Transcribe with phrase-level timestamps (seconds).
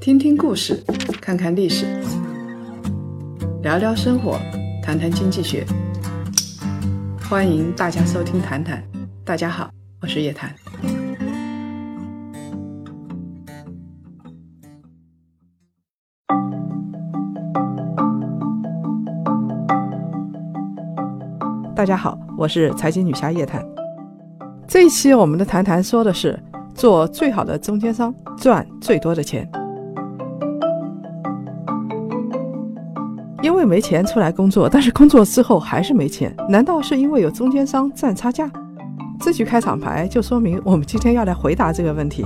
[0.00, 0.82] 听听故事，
[1.20, 1.86] 看看历史，
[3.62, 4.38] 聊聊生活，
[4.82, 5.64] 谈谈经济学。
[7.28, 8.82] 欢迎大家收听《谈谈》，
[9.24, 9.70] 大家好，
[10.02, 10.54] 我是叶檀。
[21.74, 23.64] 大家好，我是财经女侠叶檀。
[24.68, 26.38] 这一期我们的谈谈说的是
[26.74, 29.48] 做最好的中间商，赚最多的钱。
[33.42, 38.50] 因为没钱出来工作，但是工作之后还是没钱，难道是因为有中间商赚差价？
[39.20, 42.24] 这句开场白就说明我们今天要来回答这个问题。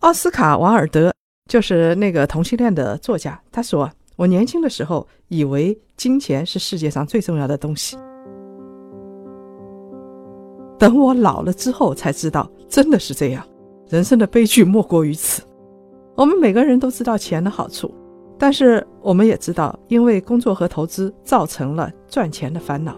[0.00, 1.12] 奥斯卡·瓦尔德
[1.48, 3.90] 就是那个同性恋的作家，他说。
[4.16, 7.98] 我年轻的时候以为金钱是世界上最重要的东西，
[10.78, 13.46] 等我老了之后才知道真的是这样。
[13.88, 15.42] 人生的悲剧莫过于此。
[16.14, 17.94] 我们每个人都知道钱的好处，
[18.38, 22.96] 但是我们也知道，因为工作和投资造成了赚钱的烦恼。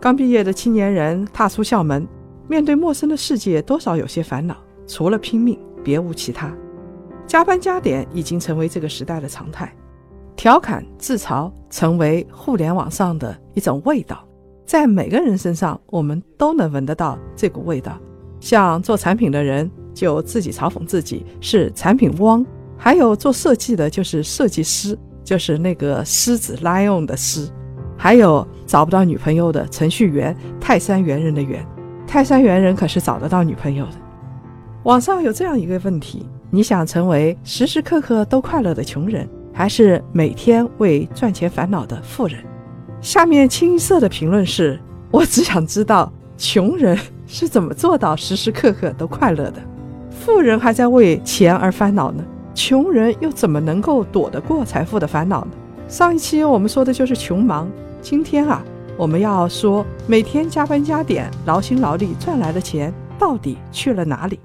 [0.00, 2.06] 刚毕业的青年人踏出校门，
[2.46, 6.54] 面对陌生的世界，多少有些烦恼，除了拼命，别无其他。
[7.26, 9.74] 加班加点已经成为这个时代的常态。
[10.36, 14.24] 调侃自嘲成为互联网上的一种味道，
[14.68, 17.98] 在每个人身上，我们都能闻得到这股味道。
[18.38, 22.44] 像做产品的人就自己嘲讽自己是产品汪，
[22.76, 27.48] 还有做设计的就是设计师，就是那个狮子 lion 的狮，
[27.96, 31.66] 还有找不到女朋友的程序员泰山猿人的猿，
[32.06, 33.92] 泰山猿人可是找得到女朋友的。
[34.82, 39.26] 网上有这样一个问题：你想成为时时刻刻都快乐的穷人？
[39.50, 42.38] 还是每天为赚钱烦恼的富人。
[43.00, 44.78] 下面清一色的评论是：
[45.10, 49.62] 我只想知道穷人是怎么做到时时刻刻都快乐的，
[50.10, 52.24] 富人还在为钱而烦恼呢？
[52.54, 55.52] 穷人又怎么能够躲得过财富的烦恼呢？
[55.88, 57.70] 上一期我们说的就是穷忙，
[58.02, 58.62] 今天啊，
[58.96, 64.40] 我们要说每天加班加点、劳心劳力赚来的钱到底去了哪里？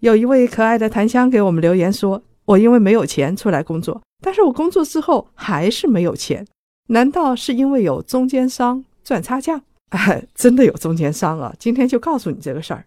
[0.00, 6.46] 有一位可爱的檀香给我们留言说：“我因为没有钱出来工作。”但是我工作之后还是没有钱，
[6.88, 9.62] 难道是因为有中间商赚差价？
[9.88, 11.54] 哎， 真的有中间商啊！
[11.58, 12.84] 今天就告诉你这个事儿。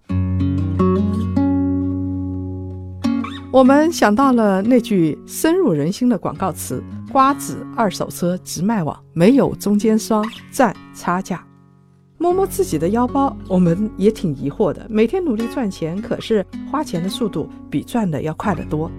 [3.52, 11.44] 我们想到了那句深入人心的广告词：“瓜子二手车直卖网，没有中间商赚差价。”
[12.20, 14.86] 摸摸自己的腰包，我们也挺疑惑的。
[14.90, 18.92] 每天努力赚钱，可是花钱的速度比赚的要快得多。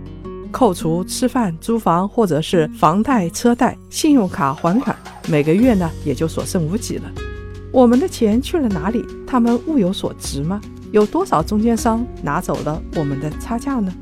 [0.50, 4.96] 扣除吃饭、租房或者是房贷、车贷、信用卡还款，
[5.28, 7.04] 每个月呢也就所剩无几了。
[7.72, 9.04] 我们的钱去了哪里？
[9.26, 10.60] 他们物有所值吗？
[10.90, 13.92] 有多少中间商拿走了我们的差价呢？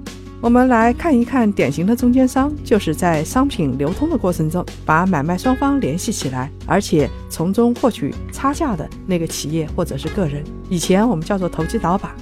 [0.41, 10.45] 我们来看一看典型的中间商，就是在商品流通的过程中，把买卖双方联系起来，而且从中获取差价的那个企业或者是个人。
[10.69, 12.15] 以前我们叫做投机倒把。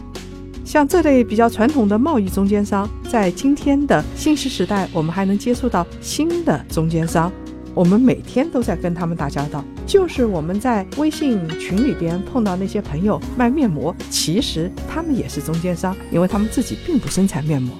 [0.74, 7.30] 像这类比较传统的贸易中间商，在今天的信息时代，我们还能接触到新的中间商。
[7.74, 17.72] 我们每天都在跟他们打交道，就是我们在微信群里边碰到那些朋友卖面膜，其实他们也是中间商，因为他们自己并不生产面膜。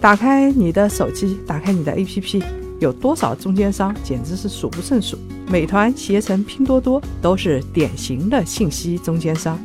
[0.00, 2.42] 打开你的手机，打开你的 APP，
[2.80, 5.18] 有多少中间商，简直是数不胜数。
[5.46, 9.58] 美团、携程、拼多多都是典型的信息中间商。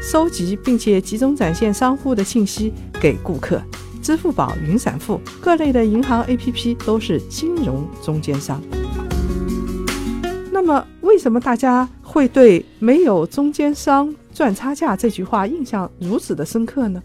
[0.00, 3.62] 收集并且集中展现商户的信息给顾客，
[4.02, 8.60] 支付宝、云闪付各类的银行 APP 都是金融中间商。
[10.50, 17.02] 那么，为什么大家会对“没有中间商赚差价”这句话印象如此的深刻呢？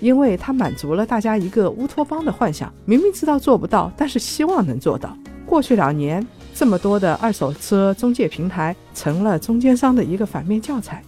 [0.00, 5.16] 因为它满足了大家一个乌托邦的幻想，明明知道做不到，但是希望能做到。
[5.44, 6.24] 过去两年，
[6.54, 11.02] 这么多的二手车中介平台成了中间商的一个反面教材。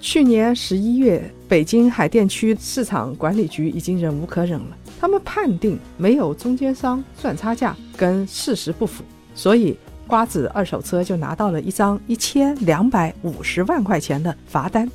[0.00, 4.76] 去年十一月，北京海淀区市场管理局已经忍无可忍了。
[5.00, 9.02] 他们判定没有中间商赚差价跟事实不符，
[9.34, 9.76] 所以
[10.06, 14.88] 瓜子二手车就拿到了一张一千两百五十万块钱的罚单。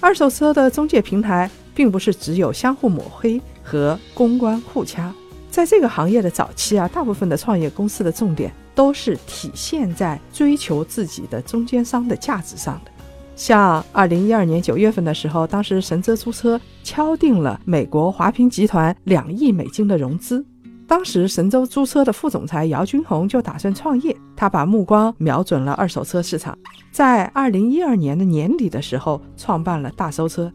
[0.00, 5.14] 二手车的中介平台并不是只有相互抹黑和公关互掐，
[5.50, 12.90] 在这个行业的早期啊，大部分的创业公司的重点都是体现在追求自己的中间商的价值上的。
[13.36, 20.44] 像二零一二年九月份的时候，当时神州租车敲定了美国华平集团两亿美金的融资。
[20.88, 26.56] 当时神州租车的副总裁姚军红就打算创业，他把目光瞄准了二手车市场，
[26.90, 30.50] 在二零一二年的年底的时候创办了大收车。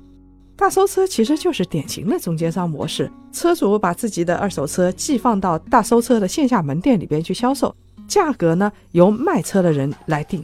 [0.56, 7.76] 大收车其实就是典型的中间商模式，车主把自己的二手车寄放到大收车的线下门店里边去销售，
[8.08, 10.44] 价格呢由卖车的人来定，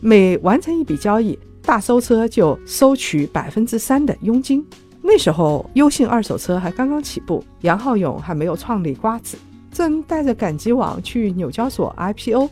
[0.00, 4.64] 每完成一笔交易，大搜车就收取百分之三的佣金。
[5.02, 9.36] 那时候优信二手车还刚刚起步，杨浩勇还没有创立瓜子，
[9.72, 12.48] 正带着赶集网去纽交所 IPO，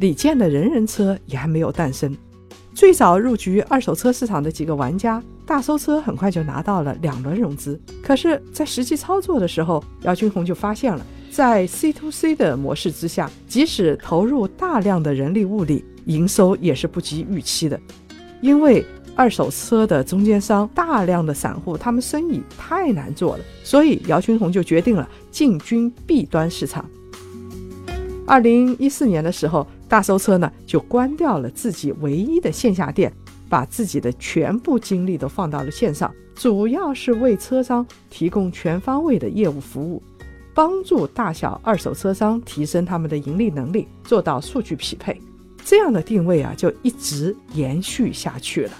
[0.00, 2.14] 李健的人人车也还没有诞生。
[2.74, 7.80] 最早入局二手车市场的几个玩家，大搜车很快就拿到了两轮融资。
[8.02, 17.80] 可是，在实际操作的时候，姚军红就发现了，在 C to C 的模式之下，即使投入大量的人力物力，营收也是不及预期的。
[18.40, 26.84] 因为二手车的中间商大量的散户，他们生意太难做了，所以姚军红就决定了进军 B 端市场。
[28.26, 29.66] 二零一四年的时候。
[29.88, 33.10] 大搜车呢，就关掉了自己唯一的线下店，
[33.48, 40.02] 把自己的全部精力都放到了线上，主要是为车商提供全方位的业务服务，
[40.52, 45.18] 帮助大小二手车商提升他们的盈利能力，做到数据匹配。
[45.68, 48.72] 这样的定位啊，就一直延续下去了。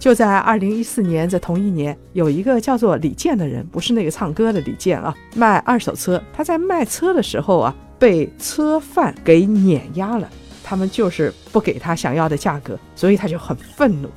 [0.00, 6.20] 就在二零一四年这同一年，有一个叫做李健的人，不是那个唱歌的李健啊，卖二手车。
[6.32, 7.74] 他在卖车的时候啊。
[8.00, 10.30] 被车贩给碾压了，
[10.62, 14.08] 他们就是不给他想要的价格，所以他就很愤怒。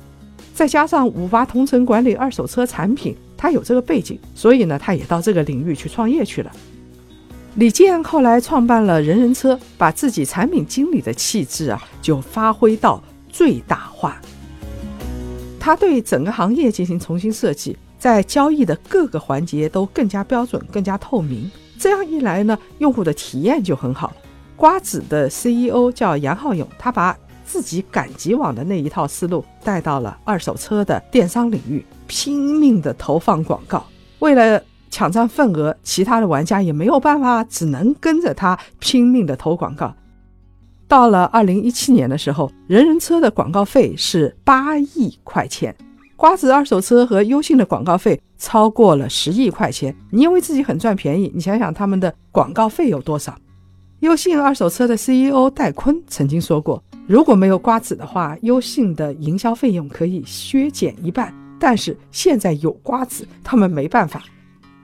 [0.54, 6.52] 再加上五八同城管理二手车产品，他有这个背景，所以呢，他也到这个领域去创业去了。
[7.56, 14.18] 李健后来创办了人人车，把自己产品经理的气质啊，就发挥到最大化。
[15.60, 21.50] 他对整个行业进行重新设计，在交易的各个环节都更加标准、更加透明。
[21.78, 24.14] 这样一来呢，用户的体验就很好。
[24.56, 27.14] 瓜子的 CEO 叫杨浩勇，他把
[27.44, 33.84] 自己赶集网的那一套思路带到了二手车的电商领域，拼命的投放广告。
[34.20, 39.92] 为了抢占份额，其他的玩家也没有办法，只能跟着他拼命的投广告。
[40.86, 45.74] 到了二零一七年的时候，人人车的广告费是八亿块钱。
[46.14, 51.32] 瓜子二手车和优信的广告费超过了十亿块钱，你以为自己很赚便宜？
[51.34, 53.34] 你想想他们的广告费有多少？
[54.00, 61.34] 优信二手车的 CEO 戴坤曾经说过，如果没有瓜子的话，优信的营销费用可以削减一半。
[61.58, 64.22] 但是现在有瓜子，他们没办法。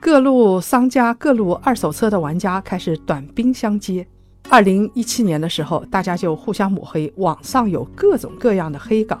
[0.01, 4.07] 各路商家、各路二手车的玩家开始短兵相接。
[4.47, 9.19] 二零一七年的时候，大家就互相抹黑，网上有各种各样的黑稿。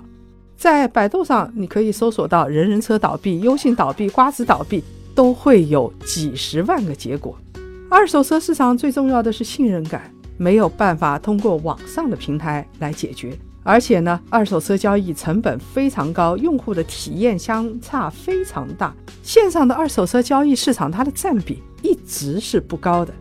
[0.55, 4.81] 在百度上，你可以搜索到人人车倒闭、优信倒闭、瓜子倒闭，
[5.13, 7.37] 都会有几十万个结果。
[7.89, 13.37] 二手车市场最重要的是信任感，没有办法通过网上的平台来解决。
[13.63, 18.93] 而且呢，二手车交易成本非常高，用户的体验相差非常大。
[19.21, 23.13] 线上的二手车交易市场，它的占比一直是不高的。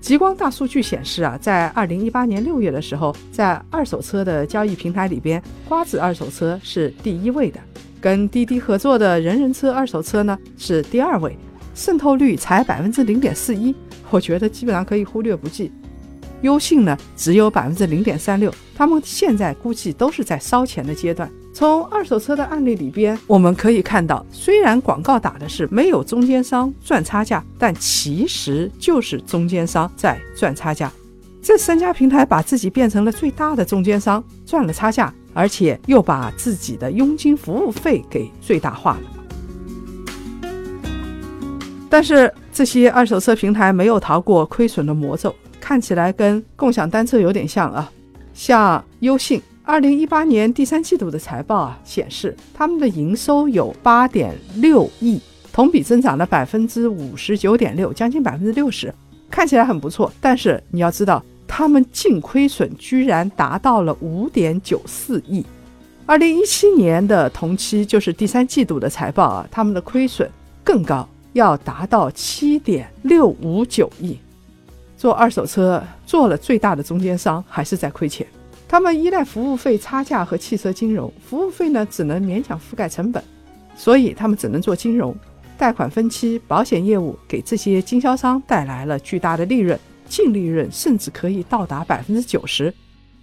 [0.00, 7.58] 极光大数据显示啊，在二零一八年六月的时候，在二手车的交易平台里边，瓜子二手车是第一位的，
[8.00, 11.36] 跟滴滴合作的人人车二手车呢是第二位，
[11.74, 13.74] 渗透率才百分之零点四一，
[14.10, 15.72] 我觉得基本上可以忽略不计。
[16.42, 21.30] 优信呢只有百分之零点三六，他们现在估计都是在烧钱的阶段。
[21.52, 30.92] 从二手车的案例里边，我们可以看到，虽然广告打的是没有中间商赚差价，但其实就是中间商在赚差价。
[31.40, 39.02] 这三家平台把自己变成了最大的中间商，赚了差价，而且又把自己的佣金服务费给最大化了。
[41.88, 45.34] 但是这些二手车平台没有逃过亏损的魔咒，
[45.66, 47.90] 看起来跟共享单车有点像啊，
[48.32, 49.42] 像优信。
[49.64, 55.20] 二零一八年第三季度的财报啊显示，他们的营收有八点六亿，
[55.52, 58.94] 同比增长了百分之五十九点六，将近百分之六十，
[59.28, 60.12] 看起来很不错。
[60.20, 65.44] 但是你要知道，他们净亏损居然达到了五点九四亿。
[66.06, 70.30] 二零一七年的同期就是第三季度的财报啊，他们的亏损
[70.62, 74.16] 更高，要达到七点六五九亿。
[74.96, 78.26] 做二手车做了最大的中间商，还是在亏钱。
[78.66, 83.22] 他们依赖服务费差价和汽车金融，服务费呢只能勉强覆盖成本，
[83.76, 85.14] 所以他们只能做金融、
[85.56, 92.74] 贷款分期、保险业务，给这些经销商带来了巨大的利润，净利润甚至可以到达百分之九十，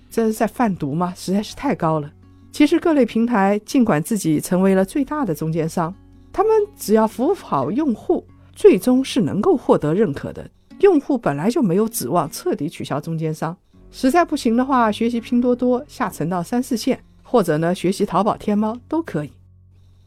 [0.10, 1.14] 这是在贩毒吗？
[1.18, 2.10] 实在是太高了。
[2.52, 5.94] 其实各类平台尽管自己成为了最大的中间商，
[6.32, 8.26] 他们只要服务好用户，
[8.56, 10.50] 最终是能够获得认可的。
[10.80, 13.56] 用户本来就没有指望彻底取消中间商。
[13.92, 19.32] 实在不行的话，学习拼多多下沉到三四线，或者呢学习淘宝、天猫都可以。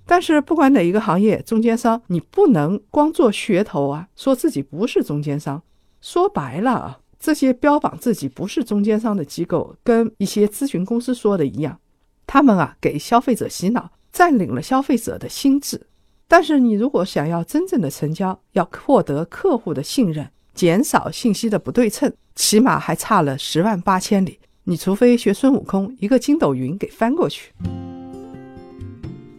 [0.04, 5.62] 但是不管哪一个行业，中间商你不能光做噱头啊，说自己不是中间商。
[6.00, 11.80] 说白了啊，这些标榜自己不是中间商的机构，跟一些咨询公司说的一样，
[12.26, 15.88] 他们啊给消费者洗脑，占领了消费者的心智。
[16.28, 24.40] 但是你如果想要真正的成交，要获得客户的信任，减少信息的不对称，起码还差了十万八千里。
[24.64, 27.52] 你除非学孙悟空，一个筋斗云给翻过去。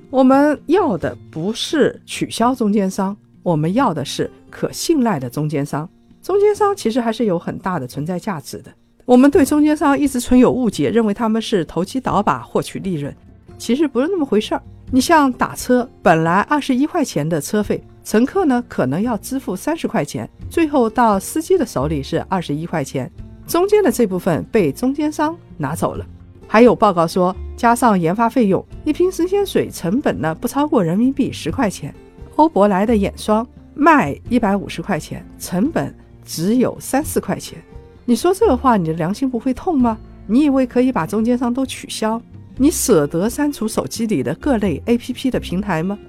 [0.09, 5.89] 我们要的不是取消中间商，我们要的是可信赖的中间商。
[6.21, 8.71] 中间商其实还是有很大的存在价值的。
[9.03, 13.13] 我们对中间商一直存有误解，认为他们是投机倒把获取利润，
[13.57, 14.62] 其实不是那么回事儿。
[14.91, 23.11] 你像打车，本来二十一块钱的车费，乘客呢可能要支付三十块钱，最后到司机的手里是二十一块钱，
[23.45, 26.05] 中间的这部分被中间商拿走了。
[26.47, 31.93] 还有报告说，加上研发费用，一瓶神仙水成本呢不超过人民币十块钱。
[32.37, 33.45] 欧珀莱的眼霜
[33.75, 37.61] 卖一百五十块钱，成本只有三四块钱。
[38.05, 39.97] 你说这话，你的良心不会痛吗？
[40.27, 42.21] 你以为可以把中间商都取消？
[42.55, 45.99] 你舍得删除手机里的各类 APP 的平台吗？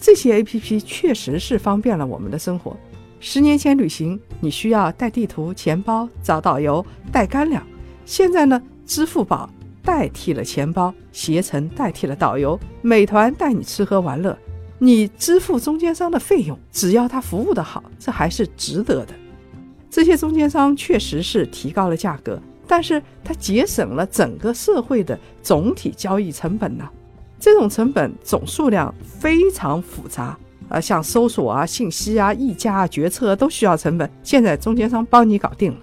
[0.00, 2.76] 这些 APP 确实是方便了我们的生活。
[3.20, 7.64] 十年前旅行，你需要带地图、钱包、找导游、带干粮。
[8.06, 9.48] 现在呢，支付宝
[9.82, 14.36] 代替了钱包，携程代替了导游，美团带你吃喝玩乐。
[14.78, 19.14] 你支付中间商的费用，只要他服务的好，这还是值得的。
[19.90, 22.40] 这些中间商确实是提高了价格。
[22.66, 26.88] 但是它节省了整个社会的总体交易成本呢？
[27.40, 34.08] 这种成本总数量非常复杂啊，像搜索啊、信息啊、议价啊、决策都需要成本。
[34.22, 35.78] 现在中间商帮你搞定了。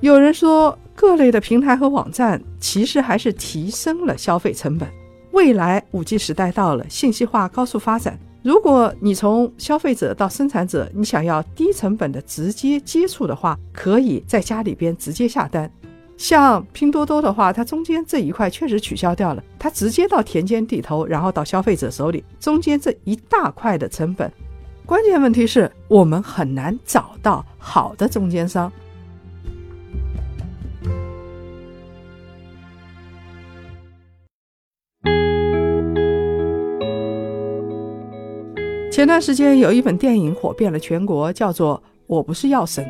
[0.00, 4.88] 有人说，各类的平台和网站其实还是提升了消费成本。
[5.32, 8.18] 未来五 G 时代到了，信息化高速发展。
[8.42, 15.68] 如果你从消费者到生产者，你想要低成本的直接接触的话，可以在家里边直接下单。
[16.16, 24.32] 像拼多多的话，它中间这一块确实取消掉了，它直接到田间地头，然后到消费者手里，中间这一大块的成本。
[24.86, 28.72] 关键问题是我们很难找到好的中间商。
[38.90, 42.82] 前段时间有一本电影火遍了全国，叫做《我不是药神》，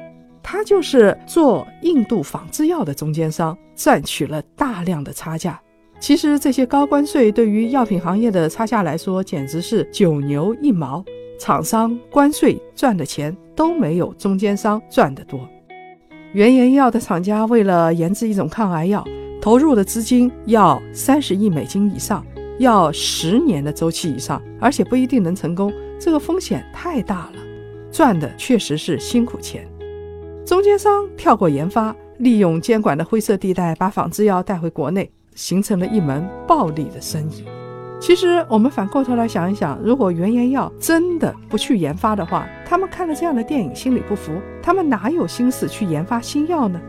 [0.49, 5.61] 他就是做印度仿制药的中间商，赚取了大量的差价。
[5.99, 11.05] 其实这些高关税对于药品行业的差价来说，简直是九牛一毛。
[11.37, 15.41] 厂商关税赚的钱都没有中间商赚得多。
[16.33, 19.05] 原研药的厂家为了研制一种抗癌药，
[19.43, 22.25] 投入的资金要三十亿美金以上，
[22.61, 25.73] 要十年的周期以上，而且不一定能成功。
[25.99, 27.43] 这个风险太大了，
[27.91, 29.67] 赚的确实是辛苦钱。
[30.47, 37.45] 中间商跳过研发，利用监管的灰色地带，把仿制药带回国内，形成了一门暴利的生意。
[38.01, 46.81] 其实我们反过头来想一想，如果原研药真的不去研发的话，他们看了这样的电影心里不服，他们哪有心思去研发新药呢？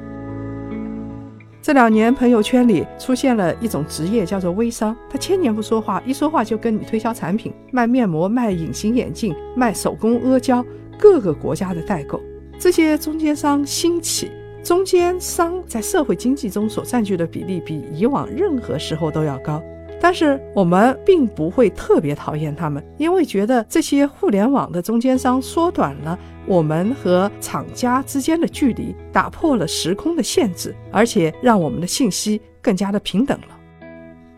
[1.60, 4.96] 这两年，朋友圈里出现了一种职业，叫做微商。
[5.10, 10.64] 他千年不说话，一说话就跟你推销产品，卖面膜、卖隐形眼镜、卖手工阿胶，
[11.00, 12.22] 各个国家的代购。
[12.60, 14.32] 这些中间商兴起，
[14.64, 19.62] 中间商在社会经济中所占据的比例比以往任何时候都要高。
[20.00, 33.48] 但是我们并不会特别讨厌他们，因为觉得这些互联网的中间商缩短了我们和厂家之间的距离，打破了时空的限制，而且让我们的信息更加的平等了。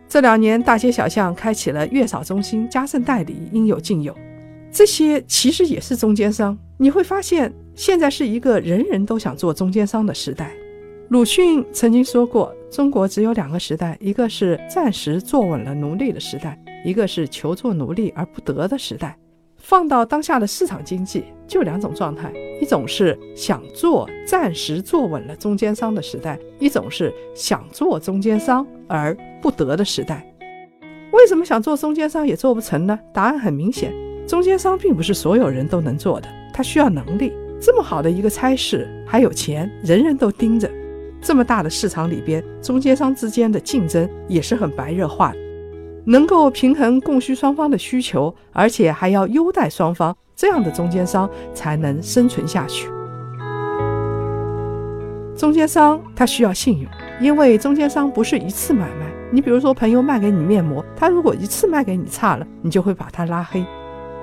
[0.07, 4.15] 这两年，大街小巷开启了月嫂中心、家政代理，应有尽有。
[4.71, 6.57] 这些其实也是中间商。
[6.77, 10.51] 你会发现，现在是一个人人都想做中间商的时代。
[11.07, 19.17] 鲁迅曾经说过：“中国只有两个时代，一个是暂时坐稳了奴隶的时代，一个是求做奴隶而不得的时代。”
[19.55, 30.29] 放到当下的市场经济，就两种状态：一种是想做暂时坐稳了中间商的时代，一种是想做中间商而不得的时代。
[31.13, 32.99] 为什么想做中间商也做不成呢？
[33.13, 33.93] 答案很明显：
[34.27, 37.31] 中间商并不是所有人都能做的，他需要能力。
[37.61, 40.69] 这么好的一个差事，还有钱，人人都盯着。
[41.21, 45.37] 这么大的市场里边，中间商之间的竞争也是很白热化的。
[46.05, 52.87] 能够平衡供需双方的需求，而且还要优待双方，这样的中间商才能生存下去。
[55.35, 56.89] 中间商他需要信用，
[57.19, 63.63] 因为中间商不是一次买卖，你比如说，朋友卖给你面膜，他如果一次卖给你差了，你就会把他拉黑。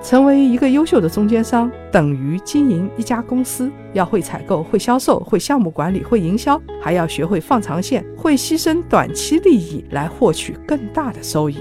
[0.01, 11.57] 成为一个优秀的中间商，等于经营一家公司，要会采购、会销售、会项目管理、会营销，还要学会放长线，会牺牲短期利益来获取更大的收益。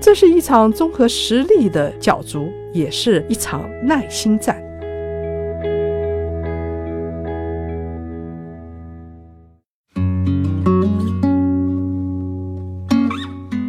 [0.00, 4.60] 这是一场综合实力的角逐，也是一场耐心战。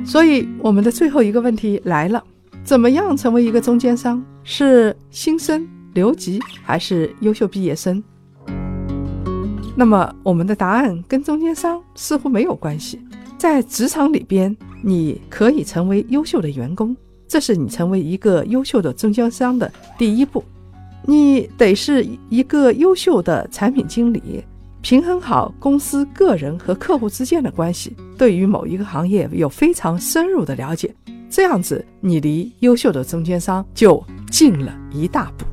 [0.04, 2.24] 所以，我们的最后一个问题来了。
[2.64, 4.24] 怎么样成为一个中间商？
[4.44, 8.02] 是新生、留级还是优秀毕业生？
[9.76, 13.02] 那么我们的答案跟中间商似乎没有关系。
[13.38, 16.96] 在职场里边，你可以成为优秀的员工，
[17.28, 20.42] 这是你成为一个优秀的中间商的第一步。
[21.06, 24.42] 你得是一个优秀的产品经理，
[24.82, 30.96] 平衡好公司、个人和客户之间的关系，对于某一个行业有非常深入的了解。
[31.36, 35.46] 这样子，你离优秀的中间商就近了一大步。